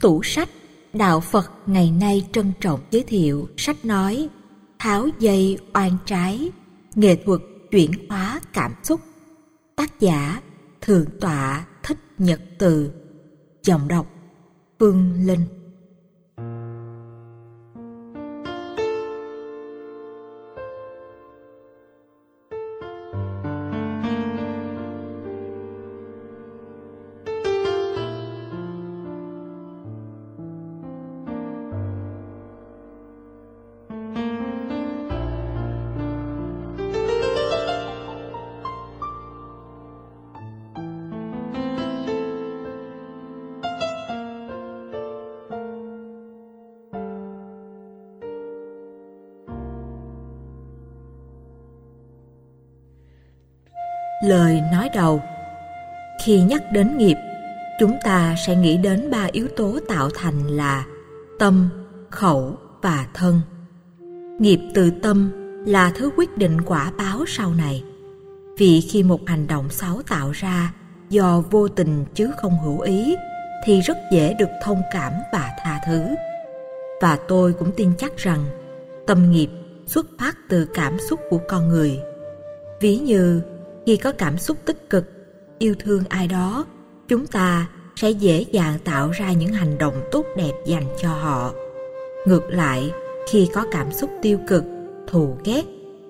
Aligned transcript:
Tủ 0.00 0.22
sách, 0.22 0.48
Đạo 0.92 1.20
Phật 1.20 1.52
ngày 1.66 1.90
nay 1.90 2.28
trân 2.32 2.52
trọng 2.60 2.80
giới 2.90 3.02
thiệu 3.02 3.48
sách 3.56 3.84
nói 3.84 4.28
Tháo 4.78 5.08
dây 5.18 5.58
oan 5.74 5.96
trái, 6.06 6.50
Nghệ 6.94 7.16
thuật 7.26 7.40
chuyển 7.70 7.90
hóa 8.08 8.40
cảm 8.52 8.74
xúc. 8.82 9.00
Tác 9.76 10.00
giả 10.00 10.40
Thượng 10.80 11.04
tọa 11.20 11.66
Thích 11.82 11.98
Nhật 12.18 12.40
Từ. 12.58 12.90
Giọng 13.62 13.88
đọc 13.88 14.06
Phương 14.78 15.26
Linh. 15.26 15.59
Lời 54.22 54.62
nói 54.72 54.90
đầu. 54.94 55.22
Khi 56.24 56.42
nhắc 56.42 56.62
đến 56.72 56.98
nghiệp, 56.98 57.16
chúng 57.80 57.96
ta 58.04 58.34
sẽ 58.46 58.56
nghĩ 58.56 58.76
đến 58.76 59.10
ba 59.10 59.28
yếu 59.32 59.48
tố 59.56 59.78
tạo 59.88 60.10
thành 60.14 60.46
là 60.46 60.86
tâm, 61.38 61.68
khẩu 62.10 62.56
và 62.82 63.06
thân. 63.14 63.40
Nghiệp 64.38 64.60
từ 64.74 64.90
tâm 65.02 65.32
là 65.66 65.92
thứ 65.94 66.10
quyết 66.16 66.38
định 66.38 66.60
quả 66.60 66.92
báo 66.98 67.24
sau 67.26 67.54
này. 67.54 67.84
Vì 68.58 68.80
khi 68.80 69.02
một 69.02 69.20
hành 69.26 69.46
động 69.46 69.68
xấu 69.70 70.02
tạo 70.02 70.30
ra 70.30 70.74
do 71.10 71.42
vô 71.50 71.68
tình 71.68 72.04
chứ 72.14 72.30
không 72.36 72.58
hữu 72.64 72.80
ý, 72.80 73.16
thì 73.64 73.80
rất 73.80 73.98
dễ 74.12 74.34
được 74.38 74.50
thông 74.62 74.82
cảm 74.92 75.12
và 75.32 75.50
tha 75.58 75.80
thứ. 75.86 76.02
Và 77.00 77.18
tôi 77.28 77.52
cũng 77.52 77.72
tin 77.76 77.92
chắc 77.98 78.16
rằng, 78.16 78.44
tâm 79.06 79.30
nghiệp 79.30 79.50
xuất 79.86 80.06
phát 80.18 80.36
từ 80.48 80.66
cảm 80.74 80.98
xúc 81.08 81.20
của 81.30 81.40
con 81.48 81.68
người. 81.68 81.98
Ví 82.80 82.96
như 82.96 83.42
khi 83.86 83.96
có 83.96 84.12
cảm 84.12 84.38
xúc 84.38 84.56
tích 84.64 84.90
cực, 84.90 85.04
yêu 85.58 85.74
thương 85.78 86.04
ai 86.08 86.28
đó, 86.28 86.64
chúng 87.08 87.26
ta 87.26 87.68
sẽ 87.96 88.10
dễ 88.10 88.44
dàng 88.52 88.78
tạo 88.84 89.10
ra 89.10 89.32
những 89.32 89.52
hành 89.52 89.78
động 89.78 89.94
tốt 90.12 90.26
đẹp 90.36 90.52
dành 90.66 90.86
cho 91.02 91.08
họ. 91.08 91.52
Ngược 92.26 92.50
lại, 92.50 92.90
khi 93.30 93.48
có 93.54 93.66
cảm 93.72 93.92
xúc 93.92 94.10
tiêu 94.22 94.38
cực, 94.48 94.64
thù 95.08 95.36
ghét, 95.44 95.62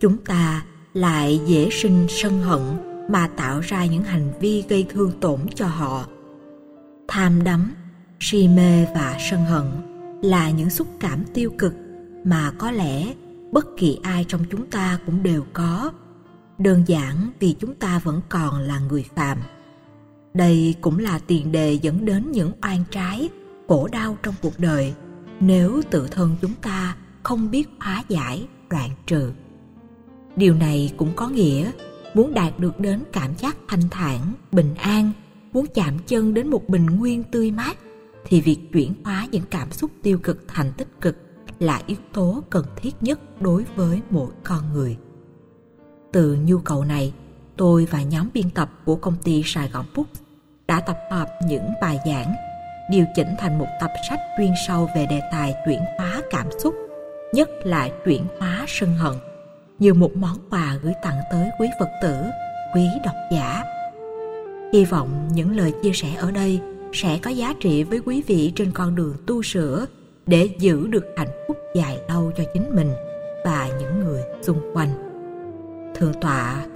chúng 0.00 0.16
ta 0.16 0.62
lại 0.94 1.40
dễ 1.46 1.68
sinh 1.72 2.06
sân 2.08 2.42
hận 2.42 2.60
mà 3.08 3.28
tạo 3.36 3.60
ra 3.60 3.86
những 3.86 4.02
hành 4.02 4.32
vi 4.40 4.64
gây 4.68 4.86
thương 4.90 5.12
tổn 5.20 5.40
cho 5.54 5.66
họ. 5.66 6.06
Tham 7.08 7.44
đắm, 7.44 7.74
si 8.20 8.48
mê 8.48 8.86
và 8.94 9.16
sân 9.30 9.44
hận 9.44 9.64
là 10.22 10.50
những 10.50 10.70
xúc 10.70 10.86
cảm 11.00 11.24
tiêu 11.34 11.50
cực 11.58 11.74
mà 12.24 12.52
có 12.58 12.70
lẽ 12.70 13.14
bất 13.52 13.66
kỳ 13.76 13.98
ai 14.02 14.24
trong 14.28 14.40
chúng 14.50 14.66
ta 14.66 14.98
cũng 15.06 15.22
đều 15.22 15.44
có 15.52 15.92
đơn 16.58 16.84
giản 16.86 17.30
vì 17.40 17.56
chúng 17.60 17.74
ta 17.74 17.98
vẫn 17.98 18.20
còn 18.28 18.58
là 18.58 18.78
người 18.78 19.04
phàm. 19.14 19.38
Đây 20.34 20.74
cũng 20.80 20.98
là 20.98 21.20
tiền 21.26 21.52
đề 21.52 21.72
dẫn 21.72 22.04
đến 22.04 22.32
những 22.32 22.52
oan 22.62 22.84
trái, 22.90 23.28
khổ 23.68 23.88
đau 23.92 24.16
trong 24.22 24.34
cuộc 24.42 24.58
đời. 24.58 24.94
Nếu 25.40 25.82
tự 25.90 26.08
thân 26.08 26.36
chúng 26.42 26.54
ta 26.62 26.96
không 27.22 27.50
biết 27.50 27.68
hóa 27.80 28.02
giải, 28.08 28.46
đoạn 28.70 28.90
trừ. 29.06 29.32
Điều 30.36 30.54
này 30.54 30.92
cũng 30.96 31.12
có 31.16 31.28
nghĩa, 31.28 31.70
muốn 32.14 32.34
đạt 32.34 32.58
được 32.58 32.80
đến 32.80 33.02
cảm 33.12 33.34
giác 33.38 33.56
thanh 33.68 33.88
thản, 33.90 34.32
bình 34.52 34.74
an, 34.74 35.12
muốn 35.52 35.66
chạm 35.74 35.98
chân 35.98 36.34
đến 36.34 36.50
một 36.50 36.68
bình 36.68 36.86
nguyên 36.86 37.24
tươi 37.24 37.50
mát, 37.50 37.78
thì 38.24 38.40
việc 38.40 38.58
chuyển 38.72 38.92
hóa 39.04 39.26
những 39.30 39.44
cảm 39.50 39.72
xúc 39.72 39.90
tiêu 40.02 40.18
cực 40.22 40.44
thành 40.48 40.72
tích 40.76 41.00
cực 41.00 41.16
là 41.58 41.82
yếu 41.86 41.98
tố 42.12 42.42
cần 42.50 42.64
thiết 42.76 42.94
nhất 43.00 43.42
đối 43.42 43.64
với 43.76 44.00
mỗi 44.10 44.30
con 44.44 44.72
người 44.72 44.96
từ 46.14 46.38
nhu 46.46 46.58
cầu 46.58 46.84
này, 46.84 47.12
tôi 47.56 47.86
và 47.90 48.02
nhóm 48.02 48.28
biên 48.34 48.50
tập 48.50 48.70
của 48.84 48.96
công 48.96 49.14
ty 49.24 49.42
Sài 49.44 49.68
Gòn 49.68 49.84
Books 49.96 50.20
đã 50.66 50.80
tập 50.80 50.98
hợp 51.10 51.28
những 51.46 51.68
bài 51.80 51.98
giảng, 52.06 52.34
điều 52.90 53.04
chỉnh 53.16 53.28
thành 53.38 53.58
một 53.58 53.66
tập 53.80 53.90
sách 54.08 54.20
chuyên 54.38 54.50
sâu 54.66 54.88
về 54.96 55.06
đề 55.06 55.20
tài 55.32 55.54
chuyển 55.66 55.80
hóa 55.98 56.22
cảm 56.30 56.46
xúc, 56.62 56.74
nhất 57.32 57.48
là 57.64 57.88
chuyển 58.04 58.24
hóa 58.38 58.64
sân 58.68 58.94
hận, 58.94 59.12
như 59.78 59.94
một 59.94 60.16
món 60.16 60.36
quà 60.50 60.76
gửi 60.82 60.92
tặng 61.02 61.18
tới 61.30 61.50
quý 61.60 61.68
Phật 61.80 61.88
tử, 62.02 62.14
quý 62.74 62.88
độc 63.04 63.14
giả. 63.32 63.64
Hy 64.72 64.84
vọng 64.84 65.28
những 65.32 65.56
lời 65.56 65.72
chia 65.82 65.92
sẻ 65.94 66.14
ở 66.18 66.30
đây 66.30 66.60
sẽ 66.92 67.18
có 67.22 67.30
giá 67.30 67.54
trị 67.60 67.82
với 67.82 68.00
quý 68.06 68.22
vị 68.26 68.52
trên 68.56 68.72
con 68.72 68.94
đường 68.94 69.16
tu 69.26 69.42
sửa 69.42 69.86
để 70.26 70.48
giữ 70.58 70.86
được 70.86 71.04
hạnh 71.16 71.44
phúc 71.48 71.56
dài 71.74 71.98
Thượng 76.04 76.20
tọa. 76.20 76.73